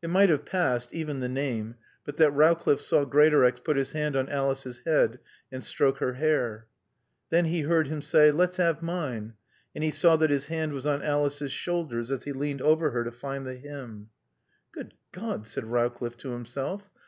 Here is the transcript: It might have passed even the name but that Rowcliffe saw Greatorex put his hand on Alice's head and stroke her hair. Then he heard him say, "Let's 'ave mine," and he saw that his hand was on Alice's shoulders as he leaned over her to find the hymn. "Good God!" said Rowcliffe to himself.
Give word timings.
It 0.00 0.10
might 0.10 0.28
have 0.30 0.44
passed 0.44 0.94
even 0.94 1.18
the 1.18 1.28
name 1.28 1.74
but 2.04 2.18
that 2.18 2.30
Rowcliffe 2.30 2.80
saw 2.80 3.04
Greatorex 3.04 3.58
put 3.58 3.76
his 3.76 3.90
hand 3.90 4.14
on 4.14 4.28
Alice's 4.28 4.80
head 4.86 5.18
and 5.50 5.64
stroke 5.64 5.98
her 5.98 6.12
hair. 6.12 6.68
Then 7.30 7.46
he 7.46 7.62
heard 7.62 7.88
him 7.88 8.00
say, 8.00 8.30
"Let's 8.30 8.60
'ave 8.60 8.86
mine," 8.86 9.32
and 9.74 9.82
he 9.82 9.90
saw 9.90 10.14
that 10.18 10.30
his 10.30 10.46
hand 10.46 10.72
was 10.72 10.86
on 10.86 11.02
Alice's 11.02 11.50
shoulders 11.50 12.12
as 12.12 12.22
he 12.22 12.32
leaned 12.32 12.62
over 12.62 12.90
her 12.92 13.02
to 13.02 13.10
find 13.10 13.44
the 13.44 13.56
hymn. 13.56 14.10
"Good 14.70 14.94
God!" 15.10 15.48
said 15.48 15.64
Rowcliffe 15.66 16.16
to 16.18 16.30
himself. 16.30 16.88